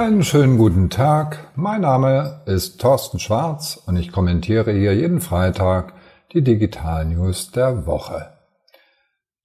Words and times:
Einen 0.00 0.24
schönen 0.24 0.56
guten 0.56 0.88
Tag. 0.88 1.50
Mein 1.56 1.82
Name 1.82 2.40
ist 2.46 2.80
Thorsten 2.80 3.18
Schwarz 3.18 3.82
und 3.84 3.96
ich 3.96 4.12
kommentiere 4.12 4.72
hier 4.72 4.94
jeden 4.94 5.20
Freitag 5.20 5.92
die 6.32 6.40
Digital 6.40 7.04
News 7.04 7.50
der 7.50 7.84
Woche. 7.84 8.32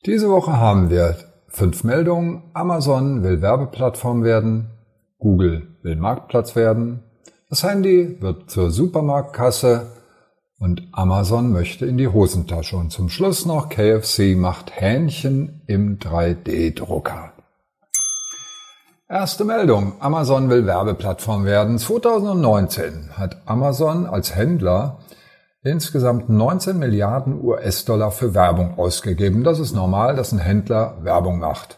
Diese 0.05 0.29
Woche 0.29 0.53
haben 0.57 0.89
wir 0.89 1.17
fünf 1.49 1.83
Meldungen. 1.83 2.43
Amazon 2.53 3.21
will 3.21 3.41
Werbeplattform 3.41 4.23
werden. 4.23 4.69
Google 5.19 5.75
will 5.81 5.97
Marktplatz 5.97 6.55
werden. 6.55 7.03
Das 7.49 7.65
Handy 7.65 8.21
wird 8.21 8.49
zur 8.49 8.71
Supermarktkasse 8.71 9.87
und 10.57 10.87
Amazon 10.93 11.51
möchte 11.51 11.85
in 11.85 11.97
die 11.97 12.07
Hosentasche. 12.07 12.77
Und 12.77 12.93
zum 12.93 13.09
Schluss 13.09 13.45
noch 13.45 13.67
KFC 13.67 14.37
macht 14.37 14.71
Hähnchen 14.79 15.63
im 15.67 15.99
3D-Drucker. 15.99 17.34
Erste 19.07 19.45
Meldung. 19.45 19.93
Amazon 19.99 20.49
will 20.49 20.65
Werbeplattform 20.65 21.45
werden. 21.45 21.77
2019 21.77 23.11
hat 23.15 23.37
Amazon 23.45 24.07
als 24.07 24.35
Händler 24.35 24.97
insgesamt 25.61 26.27
19 26.27 26.79
Milliarden 26.79 27.39
US-Dollar 27.43 28.09
für 28.09 28.33
Werbung 28.33 28.79
ausgegeben. 28.79 29.43
Das 29.43 29.59
ist 29.59 29.75
normal, 29.75 30.15
dass 30.15 30.31
ein 30.31 30.39
Händler 30.39 30.97
Werbung 31.03 31.37
macht. 31.37 31.77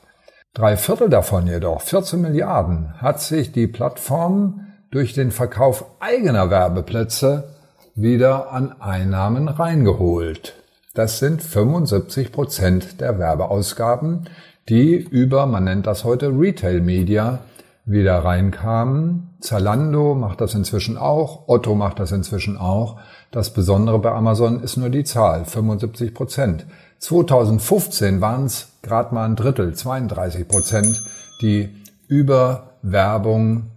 Drei 0.54 0.78
Viertel 0.78 1.10
davon 1.10 1.48
jedoch, 1.48 1.82
14 1.82 2.22
Milliarden, 2.22 2.94
hat 3.02 3.20
sich 3.20 3.52
die 3.52 3.68
Plattform 3.68 4.66
durch 4.90 5.12
den 5.12 5.32
Verkauf 5.32 5.84
eigener 6.00 6.50
Werbeplätze 6.50 7.56
wieder 7.94 8.54
an 8.54 8.80
Einnahmen 8.80 9.50
reingeholt. 9.50 10.54
Das 10.94 11.20
sind 11.20 11.44
75 11.44 12.32
Prozent 12.32 13.02
der 13.02 13.20
Werbeausgaben, 13.20 14.30
die 14.70 14.96
über, 14.96 15.46
man 15.46 15.64
nennt 15.64 15.88
das 15.88 16.04
heute 16.04 16.28
Retail 16.28 16.82
Media, 16.82 17.40
wieder 17.86 18.20
reinkamen. 18.20 19.30
Zalando 19.40 20.14
macht 20.14 20.42
das 20.42 20.54
inzwischen 20.54 20.98
auch, 20.98 21.48
Otto 21.48 21.74
macht 21.74 22.00
das 22.00 22.12
inzwischen 22.12 22.58
auch. 22.58 23.00
Das 23.32 23.54
Besondere 23.54 24.00
bei 24.00 24.12
Amazon 24.12 24.62
ist 24.62 24.78
nur 24.78 24.90
die 24.90 25.06
Zahl, 25.06 25.46
75 25.46 26.14
Prozent. 26.14 26.66
2015 27.00 28.20
waren 28.20 28.46
es 28.46 28.70
gerade 28.82 29.14
mal 29.16 29.26
ein 29.26 29.36
Drittel, 29.36 29.74
32 29.74 30.48
Prozent, 30.48 31.02
die 31.42 31.70
über 32.08 32.72
Werbung 32.82 33.68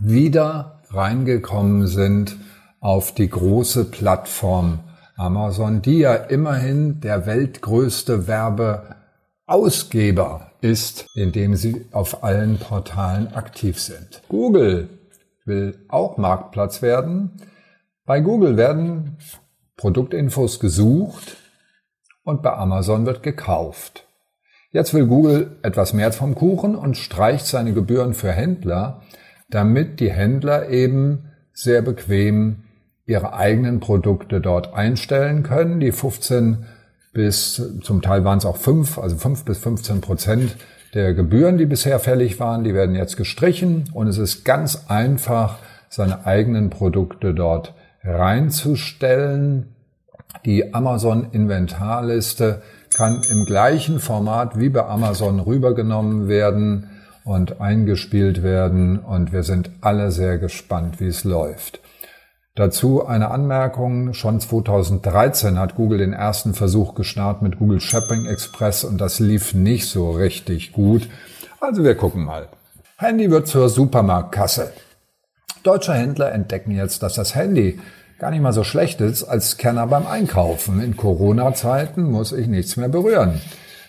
wieder 0.00 0.80
reingekommen 0.90 1.86
sind 1.86 2.36
auf 2.80 3.12
die 3.12 3.28
große 3.28 3.86
Plattform 3.86 4.80
Amazon, 5.16 5.82
die 5.82 5.98
ja 5.98 6.14
immerhin 6.14 7.00
der 7.00 7.26
weltgrößte 7.26 8.28
Werbe 8.28 8.82
Ausgeber 9.48 10.52
ist, 10.60 11.06
indem 11.14 11.56
sie 11.56 11.86
auf 11.92 12.22
allen 12.22 12.58
Portalen 12.58 13.32
aktiv 13.34 13.80
sind. 13.80 14.22
Google 14.28 14.90
will 15.46 15.84
auch 15.88 16.18
Marktplatz 16.18 16.82
werden. 16.82 17.40
Bei 18.04 18.20
Google 18.20 18.56
werden 18.56 19.16
Produktinfos 19.76 20.60
gesucht 20.60 21.38
und 22.24 22.42
bei 22.42 22.52
Amazon 22.52 23.06
wird 23.06 23.22
gekauft. 23.22 24.06
Jetzt 24.70 24.92
will 24.92 25.06
Google 25.06 25.56
etwas 25.62 25.94
mehr 25.94 26.12
vom 26.12 26.34
Kuchen 26.34 26.76
und 26.76 26.98
streicht 26.98 27.46
seine 27.46 27.72
Gebühren 27.72 28.12
für 28.12 28.32
Händler, 28.32 29.00
damit 29.48 29.98
die 30.00 30.12
Händler 30.12 30.68
eben 30.68 31.30
sehr 31.54 31.80
bequem 31.80 32.64
ihre 33.06 33.32
eigenen 33.32 33.80
Produkte 33.80 34.42
dort 34.42 34.74
einstellen 34.74 35.42
können. 35.42 35.80
Die 35.80 35.92
15 35.92 36.66
bis, 37.12 37.62
zum 37.82 38.02
Teil 38.02 38.24
waren 38.24 38.38
es 38.38 38.44
auch 38.44 38.56
fünf, 38.56 38.98
also 38.98 39.16
fünf 39.16 39.44
bis 39.44 39.58
15 39.58 40.00
Prozent 40.00 40.56
der 40.94 41.14
Gebühren, 41.14 41.58
die 41.58 41.66
bisher 41.66 41.98
fällig 41.98 42.40
waren, 42.40 42.64
die 42.64 42.74
werden 42.74 42.94
jetzt 42.94 43.16
gestrichen 43.16 43.84
und 43.92 44.06
es 44.06 44.18
ist 44.18 44.44
ganz 44.44 44.84
einfach, 44.88 45.58
seine 45.90 46.26
eigenen 46.26 46.70
Produkte 46.70 47.34
dort 47.34 47.74
reinzustellen. 48.04 49.74
Die 50.44 50.74
Amazon 50.74 51.28
Inventarliste 51.32 52.62
kann 52.94 53.22
im 53.30 53.44
gleichen 53.44 54.00
Format 54.00 54.58
wie 54.58 54.68
bei 54.68 54.84
Amazon 54.84 55.40
rübergenommen 55.40 56.28
werden 56.28 56.90
und 57.24 57.60
eingespielt 57.60 58.42
werden 58.42 58.98
und 58.98 59.32
wir 59.32 59.42
sind 59.42 59.70
alle 59.80 60.10
sehr 60.10 60.38
gespannt, 60.38 61.00
wie 61.00 61.06
es 61.06 61.24
läuft. 61.24 61.80
Dazu 62.58 63.06
eine 63.06 63.30
Anmerkung. 63.30 64.14
Schon 64.14 64.40
2013 64.40 65.60
hat 65.60 65.76
Google 65.76 65.98
den 65.98 66.12
ersten 66.12 66.54
Versuch 66.54 66.96
gestartet 66.96 67.40
mit 67.40 67.60
Google 67.60 67.78
Shopping 67.80 68.26
Express 68.26 68.82
und 68.82 69.00
das 69.00 69.20
lief 69.20 69.54
nicht 69.54 69.86
so 69.86 70.10
richtig 70.10 70.72
gut. 70.72 71.08
Also 71.60 71.84
wir 71.84 71.94
gucken 71.94 72.24
mal. 72.24 72.48
Handy 72.96 73.30
wird 73.30 73.46
zur 73.46 73.68
Supermarktkasse. 73.68 74.72
Deutsche 75.62 75.94
Händler 75.94 76.32
entdecken 76.32 76.72
jetzt, 76.72 77.04
dass 77.04 77.14
das 77.14 77.36
Handy 77.36 77.78
gar 78.18 78.32
nicht 78.32 78.42
mal 78.42 78.52
so 78.52 78.64
schlecht 78.64 79.00
ist 79.00 79.22
als 79.22 79.50
Scanner 79.50 79.86
beim 79.86 80.08
Einkaufen. 80.08 80.80
In 80.80 80.96
Corona-Zeiten 80.96 82.10
muss 82.10 82.32
ich 82.32 82.48
nichts 82.48 82.76
mehr 82.76 82.88
berühren. 82.88 83.40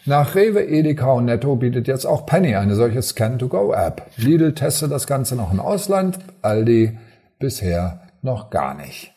Nach 0.06 0.35
Rewe, 0.35 0.63
Edeka 0.63 1.13
und 1.13 1.25
Netto 1.25 1.56
bietet 1.56 1.88
jetzt 1.88 2.06
auch 2.06 2.28
Penny 2.28 2.56
eine 2.56 2.75
solche 2.75 3.02
Scan-to-Go-App. 3.02 4.03
Lidl 4.18 4.53
testet 4.53 4.91
das 4.91 5.08
Ganze 5.08 5.35
noch 5.35 5.52
im 5.52 5.59
Ausland, 5.59 6.19
Aldi 6.44 7.00
bisher 7.40 8.02
noch 8.24 8.50
gar 8.50 8.75
nicht. 8.75 9.13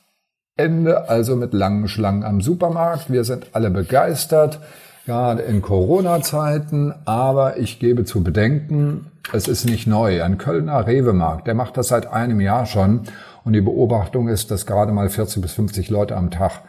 Ende 0.56 1.08
also 1.08 1.34
mit 1.34 1.54
langen 1.54 1.88
Schlangen 1.88 2.24
am 2.24 2.40
Supermarkt. 2.40 3.10
Wir 3.10 3.24
sind 3.24 3.48
alle 3.52 3.70
begeistert, 3.70 4.60
gerade 5.06 5.42
in 5.42 5.62
Corona-Zeiten. 5.62 6.94
Aber 7.04 7.56
ich 7.56 7.80
gebe 7.80 8.04
zu 8.04 8.22
bedenken, 8.22 9.10
es 9.32 9.48
ist 9.48 9.64
nicht 9.64 9.86
neu. 9.86 10.22
Ein 10.22 10.38
Kölner 10.38 10.86
Rewe-Markt, 10.86 11.46
der 11.46 11.54
macht 11.54 11.76
das 11.76 11.88
seit 11.88 12.06
einem 12.06 12.40
Jahr 12.40 12.66
schon. 12.66 13.02
Und 13.44 13.54
die 13.54 13.60
Beobachtung 13.60 14.28
ist, 14.28 14.50
dass 14.50 14.66
gerade 14.66 14.92
mal 14.92 15.08
40 15.08 15.42
bis 15.42 15.52
50 15.52 15.90
Leute 15.90 16.16
am 16.16 16.30
Tag 16.30 16.62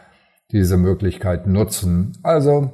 diese 0.50 0.76
Möglichkeit 0.76 1.46
nutzen. 1.46 2.18
Also, 2.22 2.72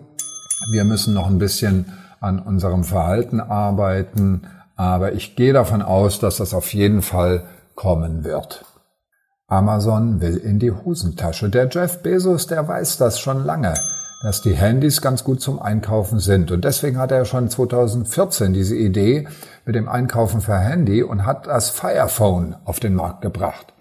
wir 0.73 0.85
müssen 0.85 1.15
noch 1.15 1.29
ein 1.29 1.39
bisschen 1.39 1.93
an 2.21 2.39
unserem 2.39 2.85
Verhalten 2.85 3.41
arbeiten. 3.41 4.43
Aber 4.77 5.13
ich 5.13 5.37
gehe 5.37 5.53
davon 5.53 5.83
aus, 5.83 6.21
dass 6.21 6.37
das 6.37 6.55
auf 6.55 6.73
jeden 6.73 7.03
Fall 7.03 7.45
kommen 7.75 8.25
wird. 8.25 8.65
Amazon 9.51 10.21
will 10.21 10.37
in 10.37 10.61
die 10.61 10.71
Hosentasche. 10.71 11.51
Der 11.51 11.69
Jeff 11.69 12.03
Bezos, 12.03 12.47
der 12.47 12.69
weiß 12.69 12.99
das 12.99 13.19
schon 13.19 13.45
lange, 13.45 13.75
dass 14.23 14.43
die 14.43 14.55
Handys 14.55 15.03
ganz 15.03 15.25
gut 15.25 15.41
zum 15.41 15.61
Einkaufen 15.61 16.21
sind. 16.21 16.53
Und 16.53 16.65
deswegen 16.65 16.99
hat 16.99 17.11
er 17.11 17.25
schon 17.25 17.51
2014 17.51 18.53
diese 18.53 18.77
Idee 18.77 19.27
mit 19.67 19.75
dem 19.75 19.89
Einkaufen 19.89 20.41
für 20.41 20.57
Handy 20.57 21.03
und 21.03 21.27
hat 21.27 21.49
das 21.49 21.69
Fire 21.69 22.09
Phone 22.09 22.55
auf 22.65 22.79
den 22.79 22.95
Markt 22.95 23.23
gebracht. 23.23 23.75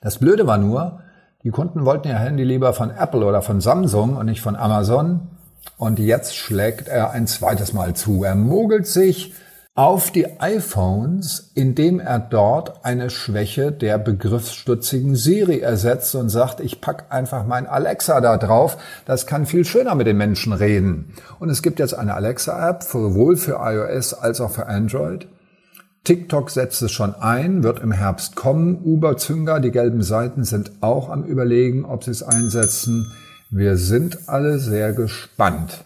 Das 0.00 0.18
Blöde 0.18 0.46
war 0.46 0.56
nur, 0.56 1.00
die 1.44 1.50
Kunden 1.50 1.84
wollten 1.84 2.08
ihr 2.08 2.18
Handy 2.18 2.42
lieber 2.42 2.72
von 2.72 2.90
Apple 2.90 3.26
oder 3.26 3.42
von 3.42 3.60
Samsung 3.60 4.16
und 4.16 4.24
nicht 4.24 4.40
von 4.40 4.56
Amazon. 4.56 5.28
Und 5.76 5.98
jetzt 5.98 6.34
schlägt 6.34 6.88
er 6.88 7.10
ein 7.10 7.26
zweites 7.26 7.74
Mal 7.74 7.94
zu. 7.94 8.24
Er 8.24 8.36
mogelt 8.36 8.86
sich 8.86 9.34
auf 9.74 10.10
die 10.10 10.38
iPhones, 10.38 11.50
indem 11.54 11.98
er 11.98 12.18
dort 12.18 12.84
eine 12.84 13.08
Schwäche 13.08 13.72
der 13.72 13.96
begriffsstutzigen 13.96 15.16
Siri 15.16 15.60
ersetzt 15.60 16.14
und 16.14 16.28
sagt, 16.28 16.60
ich 16.60 16.82
pack 16.82 17.06
einfach 17.08 17.46
mein 17.46 17.66
Alexa 17.66 18.20
da 18.20 18.36
drauf, 18.36 18.76
das 19.06 19.26
kann 19.26 19.46
viel 19.46 19.64
schöner 19.64 19.94
mit 19.94 20.06
den 20.06 20.18
Menschen 20.18 20.52
reden. 20.52 21.14
Und 21.38 21.48
es 21.48 21.62
gibt 21.62 21.78
jetzt 21.78 21.94
eine 21.94 22.14
Alexa-App, 22.14 22.82
sowohl 22.82 23.36
für 23.36 23.60
iOS 23.62 24.12
als 24.12 24.42
auch 24.42 24.50
für 24.50 24.66
Android. 24.66 25.26
TikTok 26.04 26.50
setzt 26.50 26.82
es 26.82 26.92
schon 26.92 27.14
ein, 27.14 27.62
wird 27.62 27.78
im 27.78 27.92
Herbst 27.92 28.36
kommen. 28.36 28.78
Uber, 28.84 29.16
Zünger, 29.16 29.60
die 29.60 29.70
gelben 29.70 30.02
Seiten 30.02 30.44
sind 30.44 30.72
auch 30.82 31.08
am 31.08 31.24
Überlegen, 31.24 31.86
ob 31.86 32.04
sie 32.04 32.10
es 32.10 32.22
einsetzen. 32.22 33.12
Wir 33.50 33.78
sind 33.78 34.28
alle 34.28 34.58
sehr 34.58 34.92
gespannt, 34.92 35.84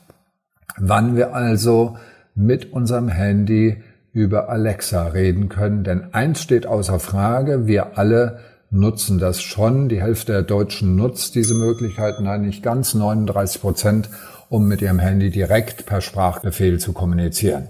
wann 0.77 1.15
wir 1.15 1.35
also 1.35 1.97
mit 2.37 2.73
unserem 2.73 3.09
Handy 3.09 3.83
über 4.13 4.49
Alexa 4.49 5.09
reden 5.09 5.49
können. 5.49 5.83
Denn 5.83 6.15
eins 6.15 6.41
steht 6.41 6.67
außer 6.67 7.01
Frage, 7.01 7.67
wir 7.67 7.99
alle 7.99 8.39
nutzen 8.71 9.19
das 9.19 9.43
schon. 9.43 9.89
Die 9.89 10.01
Hälfte 10.01 10.33
der 10.33 10.43
Deutschen 10.43 10.97
nutzt 10.97 11.35
diese 11.35 11.55
Möglichkeit, 11.55 12.21
nein, 12.21 12.43
nicht 12.43 12.63
ganz 12.63 12.95
39 12.95 13.61
Prozent, 13.61 14.11
um 14.49 14.69
mit 14.69 14.83
ihrem 14.83 14.99
Handy 14.99 15.31
direkt 15.31 15.87
per 15.87 16.01
Sprachbefehl 16.01 16.79
zu 16.79 16.93
kommunizieren. 16.93 17.69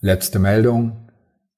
Letzte 0.00 0.38
Meldung. 0.38 1.05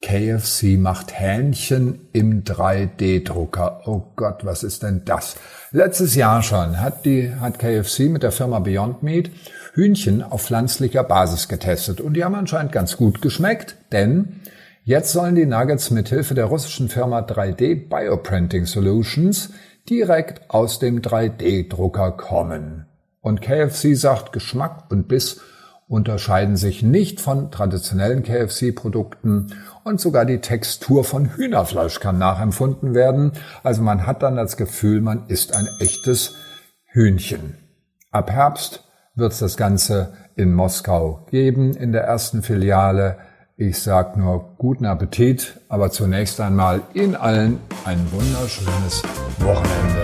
KFC 0.00 0.78
macht 0.78 1.18
Hähnchen 1.18 2.08
im 2.12 2.44
3D-Drucker. 2.44 3.82
Oh 3.86 4.12
Gott, 4.14 4.44
was 4.44 4.62
ist 4.62 4.84
denn 4.84 5.02
das? 5.04 5.36
Letztes 5.72 6.14
Jahr 6.14 6.42
schon 6.42 6.80
hat 6.80 7.04
die, 7.04 7.34
hat 7.34 7.58
KFC 7.58 8.08
mit 8.08 8.22
der 8.22 8.30
Firma 8.30 8.60
Beyond 8.60 9.02
Meat 9.02 9.30
Hühnchen 9.74 10.22
auf 10.22 10.42
pflanzlicher 10.42 11.02
Basis 11.02 11.48
getestet 11.48 12.00
und 12.00 12.14
die 12.14 12.24
haben 12.24 12.36
anscheinend 12.36 12.72
ganz 12.72 12.96
gut 12.96 13.20
geschmeckt, 13.20 13.76
denn 13.92 14.40
jetzt 14.84 15.12
sollen 15.12 15.34
die 15.34 15.46
Nuggets 15.46 15.90
mit 15.90 16.08
Hilfe 16.08 16.34
der 16.34 16.46
russischen 16.46 16.88
Firma 16.88 17.20
3D 17.20 17.88
Bioprinting 17.88 18.66
Solutions 18.66 19.50
direkt 19.90 20.48
aus 20.48 20.78
dem 20.78 21.02
3D-Drucker 21.02 22.12
kommen. 22.12 22.86
Und 23.20 23.42
KFC 23.42 23.96
sagt 23.96 24.32
Geschmack 24.32 24.90
und 24.90 25.08
Biss 25.08 25.40
unterscheiden 25.88 26.56
sich 26.56 26.82
nicht 26.82 27.20
von 27.20 27.50
traditionellen 27.50 28.22
KFC-Produkten 28.22 29.54
und 29.84 30.00
sogar 30.00 30.26
die 30.26 30.40
Textur 30.40 31.02
von 31.02 31.34
Hühnerfleisch 31.34 31.98
kann 31.98 32.18
nachempfunden 32.18 32.94
werden. 32.94 33.32
Also 33.62 33.82
man 33.82 34.06
hat 34.06 34.22
dann 34.22 34.36
das 34.36 34.56
Gefühl, 34.56 35.00
man 35.00 35.26
isst 35.28 35.54
ein 35.54 35.68
echtes 35.80 36.34
Hühnchen. 36.84 37.56
Ab 38.10 38.30
Herbst 38.30 38.84
wird 39.14 39.32
es 39.32 39.38
das 39.38 39.56
Ganze 39.56 40.12
in 40.36 40.54
Moskau 40.54 41.26
geben, 41.30 41.74
in 41.74 41.92
der 41.92 42.04
ersten 42.04 42.42
Filiale. 42.42 43.18
Ich 43.56 43.82
sag 43.82 44.16
nur 44.16 44.54
guten 44.58 44.86
Appetit, 44.86 45.58
aber 45.68 45.90
zunächst 45.90 46.40
einmal 46.40 46.82
Ihnen 46.94 47.16
allen 47.16 47.58
ein 47.84 47.98
wunderschönes 48.12 49.02
Wochenende. 49.38 49.97